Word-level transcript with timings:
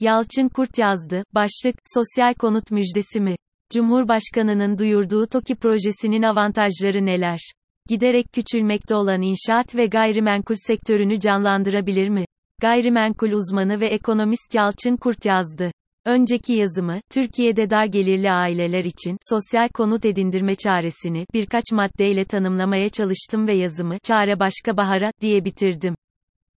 Yalçın 0.00 0.48
Kurt 0.48 0.78
yazdı. 0.78 1.24
Başlık, 1.34 1.74
sosyal 1.94 2.34
konut 2.34 2.70
müjdesi 2.70 3.20
mi? 3.20 3.36
Cumhurbaşkanının 3.72 4.78
duyurduğu 4.78 5.26
TOKİ 5.26 5.54
projesinin 5.54 6.22
avantajları 6.22 7.06
neler? 7.06 7.38
Giderek 7.88 8.26
küçülmekte 8.32 8.94
olan 8.94 9.22
inşaat 9.22 9.76
ve 9.76 9.86
gayrimenkul 9.86 10.54
sektörünü 10.66 11.20
canlandırabilir 11.20 12.08
mi? 12.08 12.24
Gayrimenkul 12.60 13.30
uzmanı 13.30 13.80
ve 13.80 13.86
ekonomist 13.86 14.54
Yalçın 14.54 14.96
Kurt 14.96 15.24
yazdı. 15.24 15.70
Önceki 16.06 16.52
yazımı, 16.52 17.00
Türkiye'de 17.12 17.70
dar 17.70 17.86
gelirli 17.86 18.30
aileler 18.30 18.84
için 18.84 19.16
sosyal 19.30 19.68
konut 19.68 20.04
edindirme 20.04 20.54
çaresini 20.54 21.26
birkaç 21.34 21.64
maddeyle 21.72 22.24
tanımlamaya 22.24 22.88
çalıştım 22.88 23.46
ve 23.46 23.56
yazımı 23.56 23.98
çare 24.02 24.40
başka 24.40 24.76
bahara 24.76 25.12
diye 25.20 25.44
bitirdim. 25.44 25.94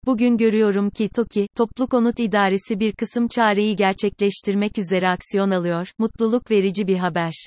Bugün 0.07 0.37
görüyorum 0.37 0.91
ki 0.91 1.09
TOKİ, 1.09 1.47
Toplu 1.57 1.87
Konut 1.87 2.21
İdaresi 2.21 2.81
bir 2.81 2.93
kısım 2.93 3.29
çareyi 3.29 3.77
gerçekleştirmek 3.77 4.79
üzere 4.79 5.09
aksiyon 5.09 5.51
alıyor, 5.51 5.89
mutluluk 5.99 6.51
verici 6.51 6.87
bir 6.87 6.97
haber. 6.97 7.47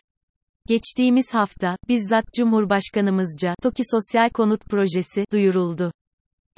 Geçtiğimiz 0.67 1.33
hafta, 1.33 1.77
bizzat 1.87 2.25
Cumhurbaşkanımızca, 2.33 3.55
TOKİ 3.63 3.83
Sosyal 3.91 4.29
Konut 4.29 4.65
Projesi, 4.65 5.25
duyuruldu. 5.31 5.91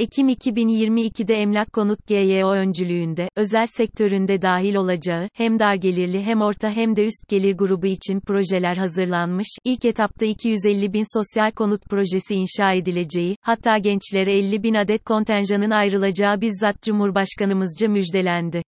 Ekim 0.02 0.30
2022'de 0.30 1.34
Emlak 1.34 1.74
Konut 1.74 2.08
GYO 2.08 2.52
öncülüğünde, 2.52 3.30
özel 3.36 3.66
sektöründe 3.66 4.42
dahil 4.42 4.76
olacağı, 4.76 5.30
hem 5.34 5.60
dar 5.60 5.76
gelirli 5.76 6.22
hem 6.24 6.42
orta 6.42 6.72
hem 6.72 6.96
de 6.96 7.06
üst 7.06 7.30
gelir 7.30 7.54
grubu 7.54 7.86
için 7.86 8.20
projeler 8.20 8.76
hazırlanmış, 8.76 9.48
ilk 9.66 9.86
etapta 9.86 10.26
250 10.26 10.94
bin 10.94 11.20
sosyal 11.20 11.52
konut 11.52 11.86
projesi 11.86 12.36
inşa 12.36 12.74
edileceği, 12.74 13.36
hatta 13.42 13.78
gençlere 13.78 14.38
50 14.38 14.64
bin 14.64 14.74
adet 14.74 15.04
kontenjanın 15.04 15.72
ayrılacağı 15.72 16.42
bizzat 16.42 16.82
Cumhurbaşkanımızca 16.82 17.88
müjdelendi. 17.88 18.62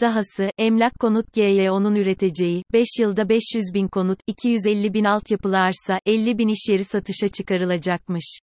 Dahası, 0.00 0.50
Emlak 0.58 0.92
Konut 1.00 1.32
GYO'nun 1.32 1.94
üreteceği, 1.94 2.62
5 2.72 2.86
yılda 3.00 3.28
500 3.28 3.64
bin 3.74 3.88
konut, 3.88 4.18
250 4.26 4.94
bin 4.94 5.04
altyapılı 5.04 5.58
arsa, 5.58 6.00
50 6.06 6.38
bin 6.38 6.48
iş 6.48 6.68
yeri 6.70 6.84
satışa 6.84 7.28
çıkarılacakmış. 7.28 8.40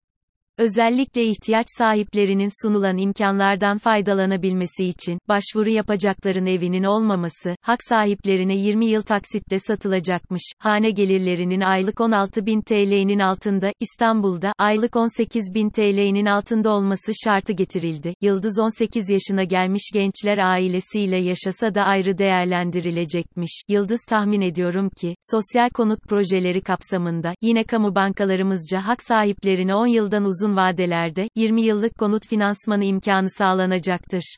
Özellikle 0.58 1.24
ihtiyaç 1.24 1.66
sahiplerinin 1.78 2.62
sunulan 2.62 2.98
imkanlardan 2.98 3.78
faydalanabilmesi 3.78 4.84
için, 4.84 5.18
başvuru 5.28 5.68
yapacakların 5.68 6.46
evinin 6.46 6.84
olmaması, 6.84 7.56
hak 7.62 7.78
sahiplerine 7.88 8.56
20 8.56 8.86
yıl 8.86 9.02
taksitle 9.02 9.58
satılacakmış, 9.58 10.42
hane 10.58 10.90
gelirlerinin 10.90 11.60
aylık 11.60 12.00
16 12.00 12.46
bin 12.46 12.60
TL'nin 12.60 13.18
altında, 13.18 13.72
İstanbul'da, 13.80 14.52
aylık 14.58 14.96
18 14.96 15.54
bin 15.54 15.70
TL'nin 15.70 16.26
altında 16.26 16.70
olması 16.70 17.12
şartı 17.24 17.52
getirildi. 17.52 18.14
Yıldız 18.20 18.58
18 18.58 19.10
yaşına 19.10 19.44
gelmiş 19.44 19.90
gençler 19.94 20.38
ailesiyle 20.38 21.16
yaşasa 21.16 21.74
da 21.74 21.82
ayrı 21.82 22.18
değerlendirilecekmiş. 22.18 23.62
Yıldız 23.68 24.00
tahmin 24.08 24.40
ediyorum 24.40 24.90
ki, 25.00 25.16
sosyal 25.20 25.70
konut 25.70 26.02
projeleri 26.02 26.60
kapsamında, 26.60 27.34
yine 27.42 27.64
kamu 27.64 27.94
bankalarımızca 27.94 28.86
hak 28.86 29.02
sahiplerine 29.02 29.74
10 29.74 29.86
yıldan 29.86 30.24
uzun 30.24 30.43
uzun 30.44 30.56
vadelerde, 30.56 31.28
20 31.36 31.62
yıllık 31.62 31.98
konut 31.98 32.26
finansmanı 32.28 32.84
imkanı 32.84 33.30
sağlanacaktır. 33.30 34.36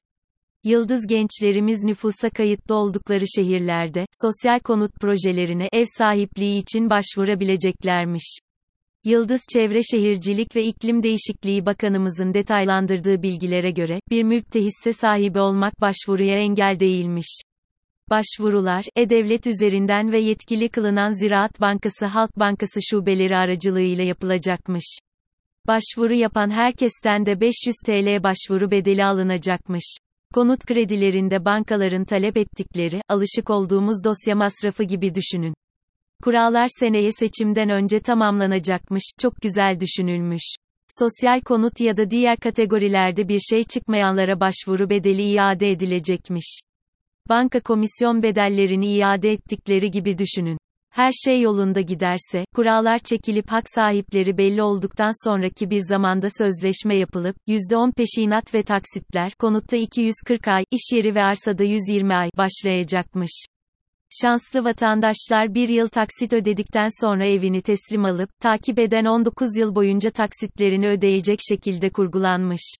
Yıldız 0.64 1.06
gençlerimiz 1.06 1.84
nüfusa 1.84 2.30
kayıtlı 2.30 2.74
oldukları 2.74 3.24
şehirlerde, 3.36 4.06
sosyal 4.12 4.60
konut 4.60 4.94
projelerine 5.00 5.68
ev 5.72 5.84
sahipliği 5.98 6.58
için 6.58 6.90
başvurabileceklermiş. 6.90 8.38
Yıldız 9.04 9.40
Çevre 9.52 9.82
Şehircilik 9.82 10.56
ve 10.56 10.64
İklim 10.64 11.02
Değişikliği 11.02 11.66
Bakanımızın 11.66 12.34
detaylandırdığı 12.34 13.22
bilgilere 13.22 13.70
göre, 13.70 14.00
bir 14.10 14.22
mülkte 14.22 14.60
hisse 14.60 14.92
sahibi 14.92 15.38
olmak 15.38 15.80
başvuruya 15.80 16.38
engel 16.38 16.80
değilmiş. 16.80 17.40
Başvurular, 18.10 18.84
E-Devlet 18.96 19.46
üzerinden 19.46 20.12
ve 20.12 20.18
yetkili 20.18 20.68
kılınan 20.68 21.10
Ziraat 21.10 21.60
Bankası 21.60 22.06
Halk 22.06 22.36
Bankası 22.36 22.80
şubeleri 22.90 23.36
aracılığıyla 23.36 24.04
yapılacakmış. 24.04 24.98
Başvuru 25.66 26.14
yapan 26.14 26.50
herkesten 26.50 27.26
de 27.26 27.40
500 27.40 27.74
TL 27.86 28.22
başvuru 28.22 28.70
bedeli 28.70 29.04
alınacakmış. 29.04 29.96
Konut 30.34 30.66
kredilerinde 30.66 31.44
bankaların 31.44 32.04
talep 32.04 32.36
ettikleri, 32.36 33.02
alışık 33.08 33.50
olduğumuz 33.50 34.04
dosya 34.04 34.36
masrafı 34.36 34.82
gibi 34.82 35.14
düşünün. 35.14 35.54
Kurallar 36.22 36.68
seneye 36.80 37.10
seçimden 37.12 37.70
önce 37.70 38.00
tamamlanacakmış, 38.00 39.02
çok 39.20 39.36
güzel 39.42 39.80
düşünülmüş. 39.80 40.54
Sosyal 40.88 41.40
konut 41.40 41.80
ya 41.80 41.96
da 41.96 42.10
diğer 42.10 42.36
kategorilerde 42.36 43.28
bir 43.28 43.40
şey 43.40 43.64
çıkmayanlara 43.64 44.40
başvuru 44.40 44.90
bedeli 44.90 45.22
iade 45.22 45.70
edilecekmiş. 45.70 46.60
Banka 47.28 47.60
komisyon 47.60 48.22
bedellerini 48.22 48.86
iade 48.86 49.32
ettikleri 49.32 49.90
gibi 49.90 50.18
düşünün. 50.18 50.58
Her 50.96 51.10
şey 51.24 51.40
yolunda 51.40 51.80
giderse, 51.80 52.44
kurallar 52.54 52.98
çekilip 52.98 53.50
hak 53.50 53.64
sahipleri 53.74 54.38
belli 54.38 54.62
olduktan 54.62 55.28
sonraki 55.28 55.70
bir 55.70 55.80
zamanda 55.88 56.28
sözleşme 56.38 56.96
yapılıp, 56.96 57.36
%10 57.48 57.92
peşinat 57.92 58.54
ve 58.54 58.62
taksitler, 58.62 59.32
konutta 59.38 59.76
240 59.76 60.48
ay, 60.48 60.64
iş 60.70 60.92
yeri 60.92 61.14
ve 61.14 61.22
arsada 61.22 61.64
120 61.64 62.14
ay, 62.14 62.30
başlayacakmış. 62.36 63.46
Şanslı 64.22 64.64
vatandaşlar 64.64 65.54
bir 65.54 65.68
yıl 65.68 65.88
taksit 65.88 66.32
ödedikten 66.32 66.88
sonra 67.00 67.26
evini 67.26 67.62
teslim 67.62 68.04
alıp, 68.04 68.30
takip 68.40 68.78
eden 68.78 69.04
19 69.04 69.56
yıl 69.56 69.74
boyunca 69.74 70.10
taksitlerini 70.10 70.88
ödeyecek 70.88 71.38
şekilde 71.48 71.90
kurgulanmış. 71.90 72.74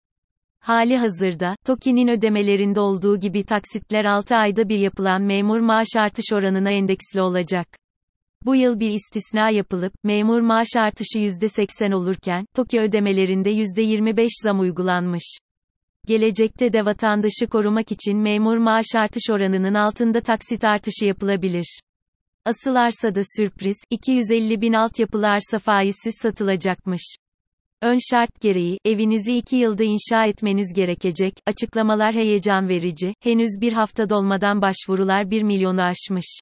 Hali 0.61 0.97
hazırda, 0.97 1.57
TOKİ'nin 1.67 2.09
ödemelerinde 2.09 2.81
olduğu 2.81 3.21
gibi 3.21 3.45
taksitler 3.45 4.05
6 4.05 4.37
ayda 4.37 4.69
bir 4.69 4.79
yapılan 4.79 5.23
memur 5.23 5.61
maaş 5.61 5.89
artış 5.97 6.33
oranına 6.33 6.71
endeksli 6.71 7.21
olacak. 7.21 7.69
Bu 8.47 8.57
yıl 8.57 8.81
bir 8.81 8.91
istisna 8.91 9.51
yapılıp, 9.51 9.93
memur 10.05 10.41
maaş 10.41 10.69
artışı 10.77 11.19
%80 11.19 11.95
olurken, 11.95 12.47
TOKİ 12.55 12.81
ödemelerinde 12.81 13.51
%25 13.51 14.29
zam 14.43 14.61
uygulanmış. 14.61 15.39
Gelecekte 16.07 16.73
de 16.73 16.85
vatandaşı 16.85 17.47
korumak 17.51 17.93
için 17.93 18.19
memur 18.19 18.57
maaş 18.57 18.87
artış 18.95 19.31
oranının 19.31 19.75
altında 19.75 20.21
taksit 20.21 20.65
artışı 20.65 21.05
yapılabilir. 21.05 21.81
Asıl 22.45 22.75
arsada 22.75 23.21
sürpriz, 23.37 23.77
250 23.91 24.61
bin 24.61 24.73
altyapılı 24.73 25.29
arsa 25.29 25.59
faizsiz 25.59 26.15
satılacakmış. 26.23 27.17
Ön 27.83 27.99
şart 28.11 28.41
gereği, 28.41 28.79
evinizi 28.85 29.37
2 29.37 29.57
yılda 29.57 29.85
inşa 29.85 30.27
etmeniz 30.27 30.73
gerekecek, 30.75 31.33
açıklamalar 31.47 32.15
heyecan 32.15 32.69
verici, 32.69 33.15
henüz 33.21 33.61
bir 33.61 33.73
hafta 33.73 34.11
dolmadan 34.11 34.63
başvurular 34.63 35.31
1 35.31 35.43
milyonu 35.43 35.83
aşmış. 35.83 36.41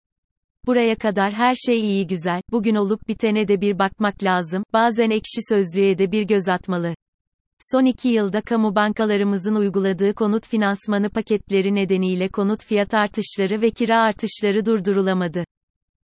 Buraya 0.66 0.96
kadar 0.96 1.32
her 1.32 1.54
şey 1.54 1.80
iyi 1.80 2.06
güzel, 2.06 2.42
bugün 2.50 2.74
olup 2.74 3.08
bitene 3.08 3.48
de 3.48 3.60
bir 3.60 3.78
bakmak 3.78 4.22
lazım, 4.22 4.64
bazen 4.72 5.10
ekşi 5.10 5.40
sözlüğe 5.48 5.98
de 5.98 6.12
bir 6.12 6.22
göz 6.22 6.48
atmalı. 6.48 6.94
Son 7.72 7.84
iki 7.84 8.08
yılda 8.08 8.40
kamu 8.40 8.74
bankalarımızın 8.74 9.54
uyguladığı 9.54 10.14
konut 10.14 10.48
finansmanı 10.48 11.10
paketleri 11.10 11.74
nedeniyle 11.74 12.28
konut 12.28 12.64
fiyat 12.64 12.94
artışları 12.94 13.60
ve 13.60 13.70
kira 13.70 14.00
artışları 14.00 14.66
durdurulamadı. 14.66 15.44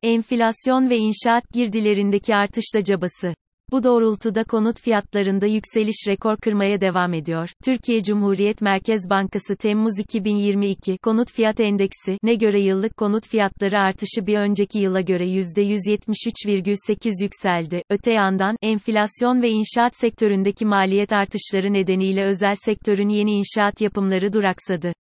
Enflasyon 0.03 0.89
ve 0.89 0.97
inşaat 0.97 1.53
girdilerindeki 1.53 2.35
artış 2.35 2.65
da 2.75 2.83
cabası. 2.83 3.33
Bu 3.71 3.83
doğrultuda 3.83 4.43
konut 4.43 4.81
fiyatlarında 4.81 5.45
yükseliş 5.45 6.07
rekor 6.07 6.37
kırmaya 6.37 6.81
devam 6.81 7.13
ediyor. 7.13 7.49
Türkiye 7.65 8.03
Cumhuriyet 8.03 8.61
Merkez 8.61 9.09
Bankası 9.09 9.55
Temmuz 9.55 9.99
2022 9.99 10.97
konut 10.97 11.31
fiyat 11.31 11.59
endeksi 11.59 12.17
ne 12.23 12.35
göre 12.35 12.61
yıllık 12.61 12.97
konut 12.97 13.27
fiyatları 13.27 13.79
artışı 13.79 14.27
bir 14.27 14.37
önceki 14.37 14.79
yıla 14.79 15.01
göre 15.01 15.25
%173,8 15.25 17.23
yükseldi. 17.23 17.83
Öte 17.89 18.11
yandan 18.11 18.55
enflasyon 18.61 19.41
ve 19.41 19.49
inşaat 19.49 19.95
sektöründeki 19.95 20.65
maliyet 20.65 21.13
artışları 21.13 21.73
nedeniyle 21.73 22.23
özel 22.23 22.55
sektörün 22.55 23.09
yeni 23.09 23.31
inşaat 23.31 23.81
yapımları 23.81 24.33
duraksadı. 24.33 24.93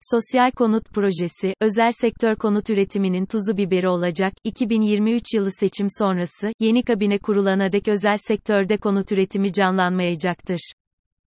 Sosyal 0.00 0.50
konut 0.50 0.84
projesi, 0.84 1.54
özel 1.60 1.92
sektör 1.92 2.36
konut 2.36 2.70
üretiminin 2.70 3.26
tuzu 3.26 3.56
biberi 3.56 3.88
olacak. 3.88 4.32
2023 4.44 5.24
yılı 5.34 5.50
seçim 5.52 5.86
sonrası, 5.98 6.52
yeni 6.60 6.82
kabine 6.82 7.18
kurulana 7.18 7.72
dek 7.72 7.88
özel 7.88 8.16
sektörde 8.16 8.76
konut 8.76 9.12
üretimi 9.12 9.52
canlanmayacaktır. 9.52 10.72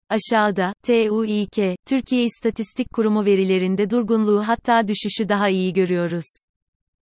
Aşağıda, 0.08 0.72
TÜİK, 0.82 1.78
Türkiye 1.86 2.24
İstatistik 2.24 2.92
Kurumu 2.92 3.24
verilerinde 3.24 3.90
durgunluğu 3.90 4.42
hatta 4.46 4.88
düşüşü 4.88 5.28
daha 5.28 5.48
iyi 5.48 5.72
görüyoruz. 5.72 6.24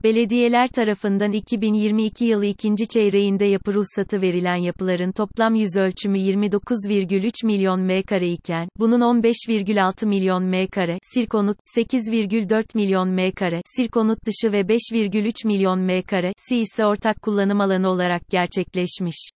Belediyeler 0.04 0.68
tarafından 0.68 1.32
2022 1.32 2.26
yılı 2.26 2.46
ikinci 2.46 2.88
çeyreğinde 2.88 3.46
yapı 3.46 3.74
ruhsatı 3.74 4.22
verilen 4.22 4.56
yapıların 4.56 5.12
toplam 5.12 5.56
yüz 5.56 5.78
ölçümü 5.78 6.18
29,3 6.18 7.46
milyon 7.46 7.80
m2 7.80 8.26
iken, 8.26 8.70
bunun 8.78 9.02
15,6 9.02 10.06
milyon 10.06 10.44
m2, 10.44 10.98
sirkonut, 11.14 11.58
8,4 11.78 12.66
milyon 12.76 13.10
m2, 13.10 13.62
sirkonut 13.66 14.20
dışı 14.26 14.52
ve 14.52 14.62
5,3 14.62 15.48
milyon 15.48 15.80
m2, 15.80 16.34
si 16.38 16.58
ise 16.58 16.86
ortak 16.86 17.22
kullanım 17.22 17.62
alanı 17.62 17.90
olarak 17.90 18.22
gerçekleşmiş. 18.30 19.30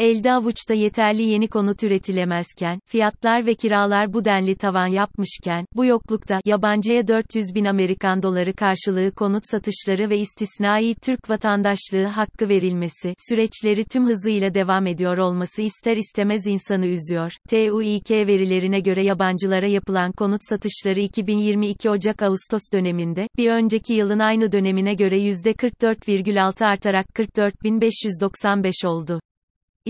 Elde 0.00 0.32
avuçta 0.32 0.74
yeterli 0.74 1.22
yeni 1.22 1.48
konut 1.48 1.82
üretilemezken, 1.82 2.80
fiyatlar 2.86 3.46
ve 3.46 3.54
kiralar 3.54 4.12
bu 4.12 4.24
denli 4.24 4.56
tavan 4.56 4.86
yapmışken, 4.86 5.64
bu 5.76 5.84
yoklukta, 5.84 6.40
yabancıya 6.44 7.08
400 7.08 7.54
bin 7.54 7.64
Amerikan 7.64 8.22
doları 8.22 8.54
karşılığı 8.54 9.12
konut 9.12 9.42
satışları 9.50 10.10
ve 10.10 10.18
istisnai 10.18 10.94
Türk 10.94 11.30
vatandaşlığı 11.30 12.04
hakkı 12.04 12.48
verilmesi, 12.48 13.14
süreçleri 13.28 13.84
tüm 13.84 14.06
hızıyla 14.06 14.54
devam 14.54 14.86
ediyor 14.86 15.18
olması 15.18 15.62
ister 15.62 15.96
istemez 15.96 16.46
insanı 16.46 16.86
üzüyor. 16.86 17.32
TÜİK 17.50 18.10
verilerine 18.10 18.80
göre 18.80 19.04
yabancılara 19.04 19.66
yapılan 19.66 20.12
konut 20.12 20.40
satışları 20.48 21.00
2022 21.00 21.90
Ocak-Ağustos 21.90 22.62
döneminde, 22.72 23.28
bir 23.36 23.50
önceki 23.50 23.94
yılın 23.94 24.18
aynı 24.18 24.52
dönemine 24.52 24.94
göre 24.94 25.18
%44,6 25.18 26.66
artarak 26.66 27.06
44.595 27.06 28.86
oldu. 28.86 29.20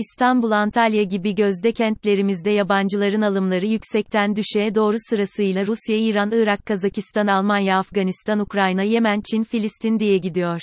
İstanbul 0.01 0.51
Antalya 0.51 1.03
gibi 1.03 1.35
gözde 1.35 1.71
kentlerimizde 1.71 2.51
yabancıların 2.51 3.21
alımları 3.21 3.65
yüksekten 3.65 4.35
düşeye 4.35 4.75
doğru 4.75 4.95
sırasıyla 5.09 5.65
Rusya, 5.65 5.97
İran, 5.97 6.31
Irak, 6.31 6.65
Kazakistan, 6.65 7.27
Almanya, 7.27 7.77
Afganistan, 7.77 8.39
Ukrayna, 8.39 8.83
Yemen, 8.83 9.21
Çin, 9.31 9.43
Filistin 9.43 9.99
diye 9.99 10.17
gidiyor. 10.17 10.61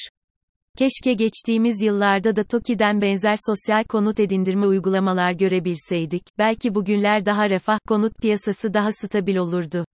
Keşke 0.79 1.13
geçtiğimiz 1.13 1.83
yıllarda 1.83 2.37
da 2.37 2.45
TOKİ'den 2.45 3.01
benzer 3.01 3.37
sosyal 3.47 3.85
konut 3.85 4.21
edindirme 4.21 4.67
uygulamalar 4.67 5.33
görebilseydik, 5.33 6.23
belki 6.39 6.75
bugünler 6.75 7.27
daha 7.27 7.51
refah, 7.51 7.79
konut 7.89 8.13
piyasası 8.23 8.75
daha 8.75 8.93
stabil 8.93 9.37
olurdu. 9.37 9.85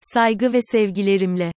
Saygı 0.00 0.52
ve 0.52 0.58
sevgilerimle. 0.62 1.52